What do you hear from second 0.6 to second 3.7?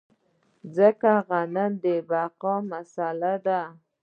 ځکه غنم د بقا مسئله ده.